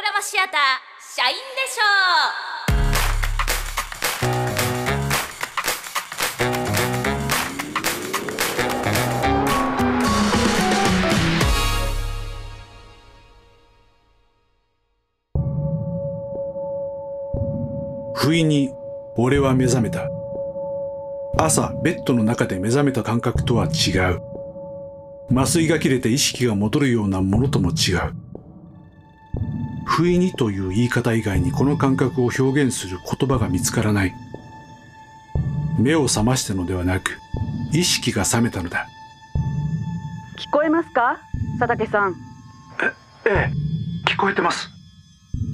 [0.00, 0.60] ドラマシアター
[1.14, 1.82] 社員でしょ
[18.14, 18.70] う不意に
[19.18, 20.08] 俺は目覚めた。
[21.36, 24.22] 朝ベッドの中で目覚めた感覚とは違う。
[25.30, 28.29] 麻酔が切れて意識が戻るようなものとも違う。
[29.90, 34.14] 不意にという言い方以外にこの感覚を表現する言葉が見つからない。
[35.78, 37.18] 目を覚ましたのではなく
[37.72, 38.86] 意識が覚めたのだ。
[40.38, 41.18] 聞こえますか？
[41.58, 42.14] 佐竹さん。
[43.26, 43.50] ええ。
[44.06, 44.70] 聞こえてます。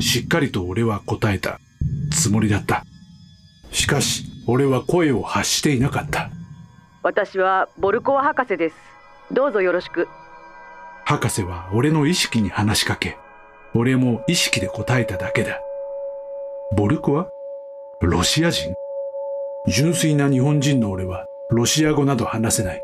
[0.00, 1.58] しっかりと俺は答えた。
[2.12, 2.84] つもりだった。
[3.72, 6.30] しかし俺は声を発していなかった。
[7.02, 8.77] 私はボルコワ博士です。
[9.32, 10.08] どうぞよろしく。
[11.06, 13.16] 博士は俺の意識に話しかけ
[13.78, 15.60] 俺も意識で答えただけだ。
[16.72, 17.28] ボルコワ
[18.00, 18.74] ロシア人？
[19.66, 22.83] 純粋な日本人の俺はロシア語など話せない。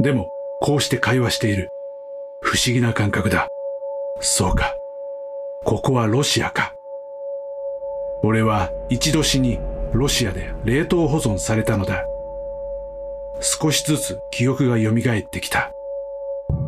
[0.00, 0.28] でも
[0.60, 1.70] こうして会話している。
[2.42, 3.48] 不思議な感覚だ。
[4.20, 4.76] そうか。
[5.64, 6.74] ここはロシアか。
[8.22, 9.58] 俺は一度死に
[9.94, 12.04] ロシアで冷凍保存されたのだ。
[13.40, 15.72] 少しずつ記憶が蘇ってきた。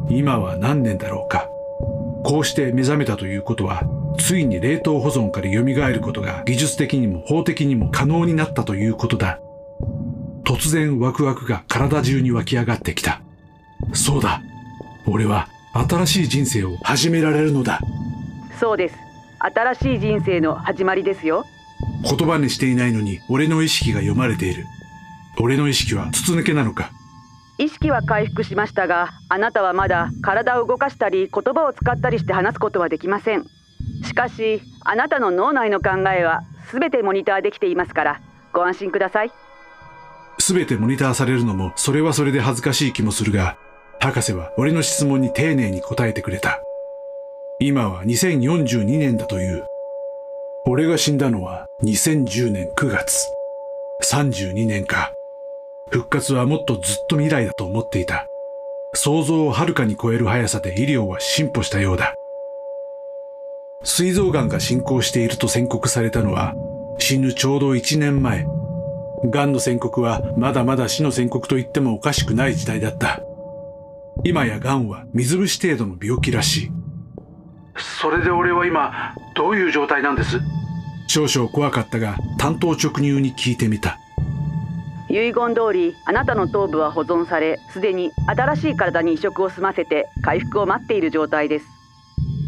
[0.09, 1.51] 今は何年だろうか。
[2.27, 3.85] こうして目覚めたということは
[4.19, 9.39] ついに冷凍保存から蘇ることが技術的にも法的にも可能になったということだ。
[10.45, 13.21] 突然ワクワクが体中に湧き上がってきた。
[13.93, 14.43] そうだ。
[15.07, 15.47] 俺は
[15.89, 17.79] 新しい人生を始められるのだ。
[18.59, 18.97] そうです。
[19.39, 21.45] 新しい人生の始まりですよ。
[22.03, 24.65] 言葉にしていないのに俺の意識が読まれている。
[25.39, 26.91] 俺の意識は筒抜けなのか？
[27.59, 33.47] 意識は回復しましたがあなたはまだ体を動かしたり言葉を使ったりして話すことはできません。
[34.05, 38.21] しかしあなたの脳内の考えは全てモニターできていますから
[38.53, 39.33] ご安心ください。
[40.39, 43.57] 全てモニターされるのもそれはそれで恥ずかしい気もするが
[44.01, 46.61] 博士は俺の質問に丁寧に答えてくれた。
[47.59, 49.65] 今は2042年だという。
[50.67, 53.27] 俺が死んだのは2010年9月。
[54.05, 55.16] 32年か。
[55.91, 58.27] 復活はもっとずっと未来だと思っていた。
[58.95, 62.15] 想像をはるかに超える速さで医療は進歩したようだ。
[63.85, 66.55] 膵臓癌が進行していると宣告されたのは
[66.99, 68.47] 死ぬちょうど1年前。
[69.31, 73.21] 癌の宣告はまだまだ死の宣告と言ってもおかしくない時代だった。
[74.25, 76.71] 今や癌は水虫程度の病気らしい。
[78.01, 80.41] それで俺は今どういう状態なんです？
[81.07, 83.99] 少々怖かったが単刀直入に聞いてみた。
[85.09, 91.67] 遺言通りあなたの頭部は保存されすでに新しい体に移植を済ませて回復を待っている状態です。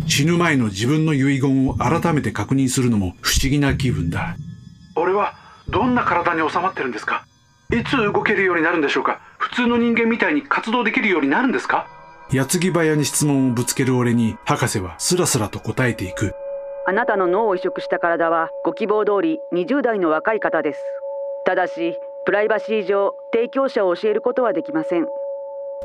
[0.06, 4.36] 死ぬ前の自分の遺言を改めて確認するのも不思議な気分だ。
[4.97, 5.34] 俺は
[5.68, 7.26] どんな体に収まってるんですか？
[7.70, 9.20] いつ動けるようになるんでしょうか？
[9.38, 11.86] 普通の人間みたいに活動できるようになるんですか？
[12.32, 16.32] 矢継ぎ早に質問をぶつける俺に博士はスラスラと答えていく。
[16.86, 20.80] あなたの脳を移植した体はご希望通り20代の若い方です。
[21.44, 25.06] ただしプライバシー上提供者を教えることはできません。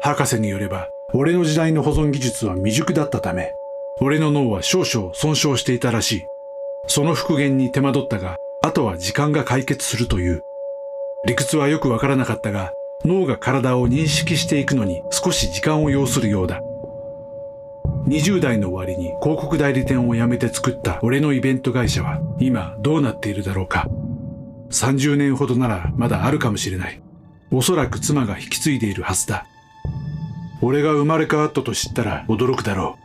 [0.01, 3.53] 博士によれば俺の時代の保存技術は未熟だったため
[4.01, 6.25] 俺の脳は少々損傷していたらしい。
[6.87, 10.43] その復元に手間取ったがあとは時間が解決するという。
[11.25, 12.73] 理屈はよくわからなかったが
[13.05, 16.61] 脳が体を認識していくのに少し時間を要するようだ。
[18.07, 23.87] 20代の終わりに広告代理店を辞めて作った俺のイベント会社は今どうなっているだろうか。
[24.73, 27.01] 30年ほどならまだあるかもしれない。
[27.51, 29.45] おそらく妻が引き継いでいるはずだ。
[30.61, 32.97] 俺が生まれ変わったと知ったら驚くだろ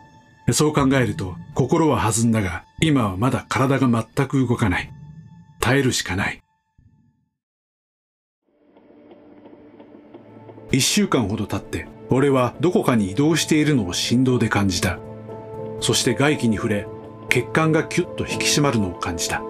[0.47, 0.53] う。
[0.55, 4.91] そう考えると心は弾んだが、今はまだ体が全く動かない。
[5.61, 6.41] 耐えるしかない。
[10.71, 14.99] 一週間ほど経って、俺はどこかに移動しているのを振動で感じた。
[15.81, 16.87] そして外気に触れ、
[17.29, 19.43] 血管がキュッと引き締まるのを感じた。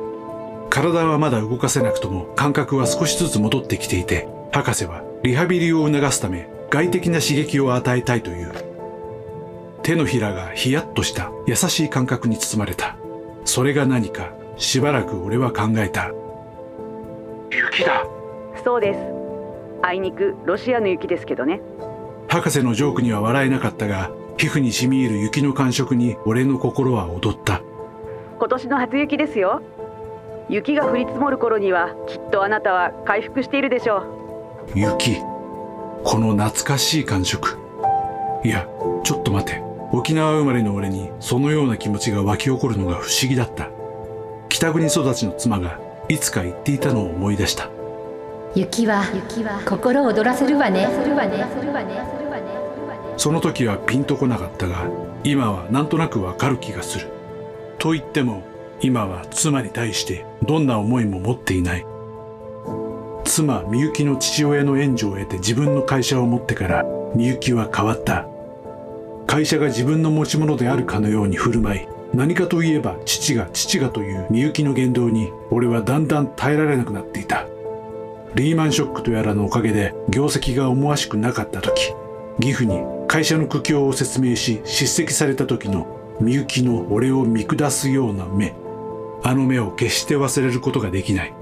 [0.71, 8.53] 体はまだ動かせなくとも感覚は少しずつ戻ってきていて、博士はリハビリを促すため外的な刺激を与えたいという。
[9.83, 12.97] 手のひらがヒヤッとした優しい感覚に包まれた。
[13.45, 16.13] それが何かしばらく俺は考えた。
[17.51, 18.05] 雪だ。
[18.63, 19.01] そうです。
[19.83, 21.61] あいにくロシアの雪ですけどね。
[22.29, 27.63] 博士のジョークには笑えなかったが、皮膚に染み入る雪の感触に俺の心は踊った。
[28.39, 29.63] 今年の初雪ですよ。
[30.49, 33.99] 雪が降り積もる頃にはきっとあなたは回復しているでしょ
[34.75, 34.79] う。
[34.79, 35.17] 雪。
[36.05, 37.59] この懐かしい感触。
[38.45, 38.67] いや
[39.05, 39.63] ちょっと待て。
[39.91, 43.71] 沖縄生まれの俺にそのような気持ちが湧き起こるのが不思議だった。
[44.49, 47.71] 北国育ちの妻がいつか言っていたのを思い出した。
[48.55, 49.03] 雪は
[49.67, 50.89] 心躍らせるわね。
[53.17, 54.87] その時はピンとこなかったが
[55.25, 57.09] 今はなんとなくわかる気がする。
[57.79, 58.43] と言っても
[58.81, 61.85] 今は妻に対してどんな思いも持っていない。
[63.25, 66.85] 妻みゆきの父親の援助を得て自分の会社を持ってから
[67.15, 68.27] みゆきは変わった。
[69.27, 77.47] 会社が自分の持ち物であるかのように振る舞い何かといえば父が父がというみゆきの言動に俺はだんだん耐えられなくなっていた。
[78.35, 81.93] リーマンショックとやらのおかげで業績が思わしくなかった時
[82.41, 88.55] 義父に会社の苦境を説明し叱責された時のみゆきの俺を見下すような目。
[89.23, 91.35] あの目を決して忘れることができない。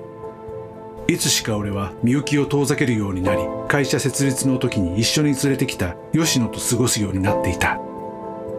[1.08, 7.78] いつしか俺はみゆきを遠ざけるようになり会社設立の時に一緒に連れてきた吉野と過ごすようになっていた。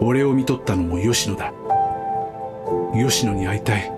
[0.00, 1.52] 俺を見とったのも吉野だ。
[2.94, 3.92] 吉野に会いたい。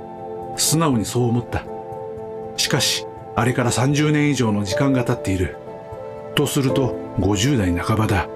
[0.57, 1.65] 素直にそう思った。
[2.57, 3.07] しかし
[3.37, 5.57] あれから30年以上の時間が経っている。
[6.35, 8.29] とすると50代半ばだ。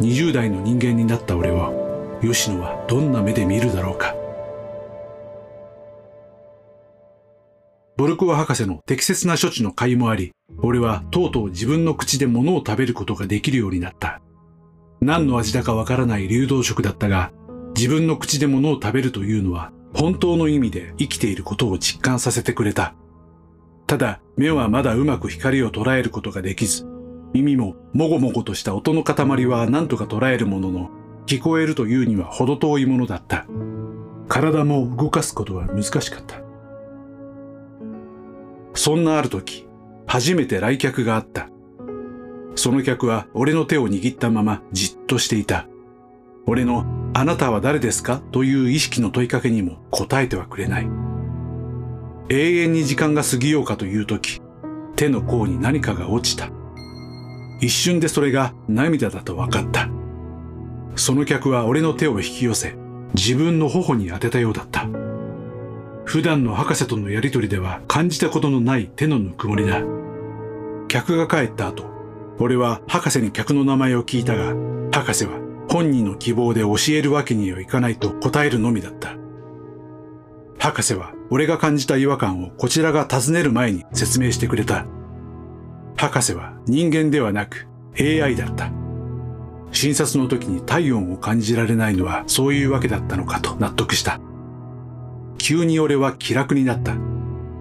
[0.00, 4.16] 20代の人間になった俺を吉野はどんな目で見るだろうか。
[8.02, 14.20] ボルコワ博士の適切な処置の甲斐もあり、俺はとうとう自分の口で物を食べることができるようになった。
[15.00, 17.30] 何の味だかわからない流動食だったが、
[17.76, 22.96] 自分の口で物を食べるというのは、本当の意味で生きていることを実感させてくれた。
[23.86, 26.84] ただ、目はまだうまく光を捉えることができず、
[27.32, 30.90] 耳ももごもごとした音の塊は何とか捉えるものの、
[31.26, 33.46] 聞こえるというには程遠いものだった。
[34.26, 36.41] 体も動かすことは難しかった。
[38.84, 39.64] そんなある時、
[40.08, 41.48] 初めて来客があった。
[42.56, 45.68] その客は俺の手を握ったままじっとしていた。
[46.48, 46.84] 俺の
[47.14, 48.20] あなたは誰ですか？
[48.32, 50.88] という意識の問いかけにも答えてはくれない。
[52.28, 54.42] 永遠に時間が過ぎようかという時、
[54.96, 56.50] 手の甲に何かが落ちた。
[57.60, 59.88] 一瞬でそれが涙だと分かった。
[60.96, 62.74] その客は俺の手を引き寄せ、
[63.14, 64.88] 自分の頬に当てたようだった。
[66.12, 69.80] 普段の博士とのやりとりでは感じたことのない手のぬくもりだ。
[70.86, 71.86] 客が帰った後、
[72.38, 74.54] 俺は博士に客の名前を聞いたが、
[74.92, 79.16] 博士は本人の希望で教えるわけにはいかないと答えるのみだった。
[80.58, 84.84] 博士は俺が感じた違和感をこちらが尋ねる前に説明してくれた。
[85.96, 87.68] 博士は人間ではなく
[87.98, 88.70] AI だった。
[89.72, 94.20] 診察の時に体温を感じられないのはそういうわけだったのかと納得した。
[95.42, 96.94] 急に俺は気楽になった。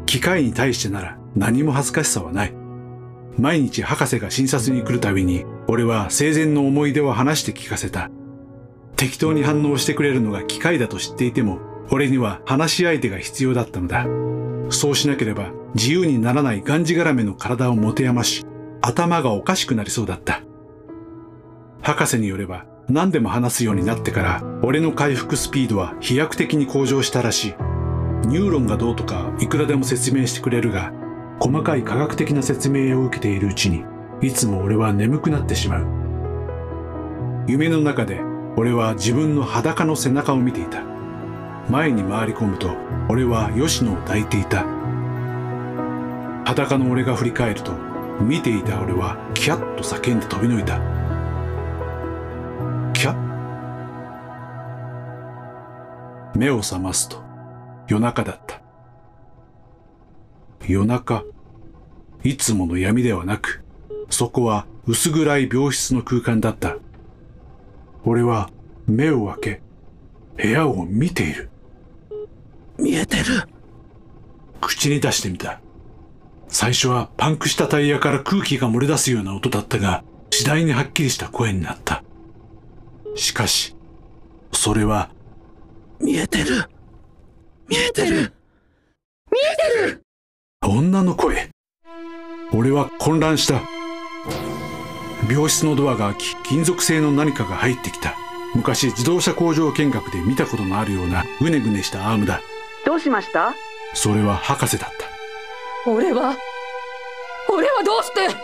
[0.06, 2.54] 機械に対してなら何も恥ずかしさはない。
[3.40, 8.12] 毎日博士が診察に来るたびに俺は生前の思い出を話して聞かせた。
[8.98, 11.58] 適当に反応してくれるのが機械だと知っていても
[11.90, 14.06] 俺には話し相手が必要だったのだ。
[14.70, 18.46] そうしなければ自由にならないがんじがらめの体を持て余し
[18.82, 20.44] 頭がおかしくなりそうだった。
[21.82, 27.71] 博士によれば何でも話すようになってから俺の回復スピードは飛躍的に向上したらしい。
[28.26, 30.94] ニューロンがどうとかいくらでも説明してくれるが、
[31.40, 33.84] 細かい科学的な説明を受けているうちに、
[34.22, 35.88] いつも俺は眠くなってしまう。
[37.48, 38.22] 夢の中で
[38.56, 40.84] 俺は自分の裸の背中を見ていた。
[41.70, 42.76] 前に回り込むと
[43.10, 44.66] 俺は吉野を抱いていた。
[46.46, 47.72] 裸の俺が振り返ると、
[48.20, 50.80] 見ていた俺はキャッと叫んで飛び抜いた。
[52.94, 53.32] キャッ
[56.36, 57.31] 目を覚ますと、
[57.88, 58.62] 夜中だった。
[60.68, 61.24] 夜中、
[62.24, 63.64] いつもの闇ではなく、
[64.10, 66.78] そこは薄暗い病室の空間だった。
[68.04, 68.50] 俺は
[68.88, 69.62] 目を開け、
[70.38, 71.50] 部屋を見ている。
[72.78, 73.24] 見えてる。
[74.60, 75.62] 口に出してみた。
[76.48, 82.04] 最初はパンクしたタイヤから空気が漏れ出すような音だったが、次第にはっきりした声になった。
[83.16, 83.76] しかし、
[84.52, 85.10] それは、
[86.00, 86.70] 見えてる。
[87.72, 88.08] 見えてる。
[88.10, 88.24] 見え
[89.86, 90.02] てる。
[90.62, 91.50] 女の声。
[92.54, 93.62] 俺は混乱した。
[95.30, 98.14] 病室のドアが開き金属製の何かが入ってきた。
[98.56, 102.42] 昔自動車工場見学で見たことのあるようなぐねぐねしたアームだ。
[102.86, 103.54] どうしました？
[103.94, 104.90] それは博士だっ
[105.86, 105.90] た。
[105.90, 106.36] 俺は？
[107.50, 108.36] 俺はどうして？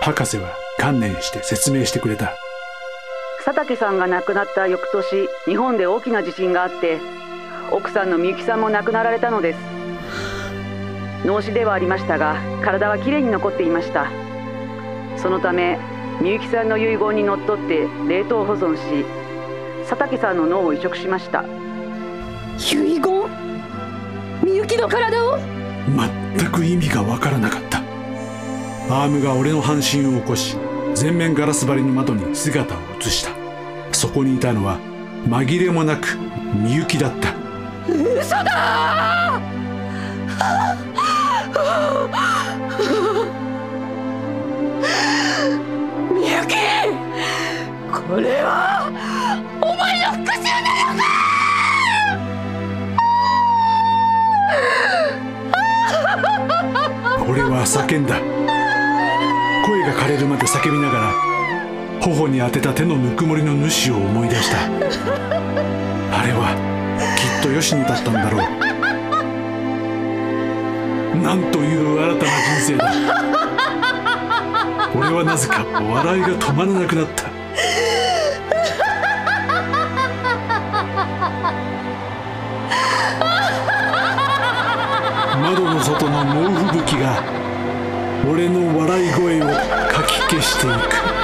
[0.00, 2.34] 博士は観念して説明してくれた。
[3.44, 6.98] 佐竹さんが亡くなった翌年日本で大きな地震があって
[7.70, 9.58] 奥さんのみゆきさんも亡くなられたのです。
[11.24, 14.10] 脳死ではありましたが体はきれいに残っていました。
[15.16, 15.78] そのため
[16.20, 19.04] みゆきさんの遺言にのっとって冷凍保存し
[19.88, 21.44] 佐竹さんの脳を移植しました。
[22.58, 23.02] 遺言？
[24.44, 25.38] みゆきの体を？
[26.36, 27.78] 全く意味がわからなかった。
[28.90, 30.56] アームが俺の半身を起こし
[30.94, 33.30] 全面ガラス張りの窓に姿を映した。
[33.92, 34.78] そこにいたのは
[35.26, 36.16] 紛れもなく
[36.54, 37.34] みゆきだった
[38.28, 39.40] 嘘だ
[46.12, 46.52] みゆき
[47.90, 48.92] これは
[49.62, 51.00] お前の復讐なの
[57.16, 57.24] か！
[57.26, 58.20] 俺は叫んだ。
[59.66, 61.14] 声が枯れるまで叫びながら
[62.02, 64.58] 頬に当てた手のぬくもりの主を思い出した。
[64.58, 68.40] あれはきっと吉野だったんだろう。
[71.22, 72.84] なんという新たな人生だ。
[74.94, 77.28] 俺はなぜか笑いが止まらなくなった。
[85.40, 87.22] 窓の外の猛吹雪が
[88.30, 91.17] 俺の笑い声をかき消していく。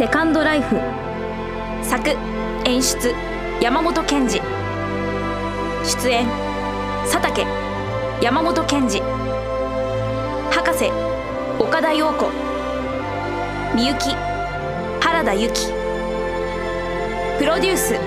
[0.00, 0.76] セカンドライフ。
[1.82, 2.08] 作
[2.64, 3.14] 演出
[3.60, 4.40] 山本賢治。
[5.84, 6.26] 出演
[7.04, 7.44] 佐竹
[8.22, 9.02] 山本賢治。
[10.50, 10.90] 博士
[11.58, 12.30] 岡田陽子。
[13.74, 14.14] みゆき
[15.02, 15.66] 原田由紀。
[17.38, 18.00] プロデュース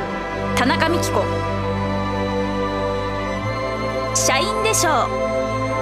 [0.55, 1.21] 田中美希子。
[4.15, 5.05] 社員でしょ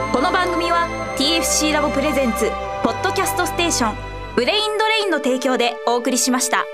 [0.09, 0.11] う。
[0.11, 2.51] この番組は TFC ラボ presents
[2.83, 4.10] ポッドキャストステーション。
[4.35, 6.65] ブレインドレインの提供でお送りしました。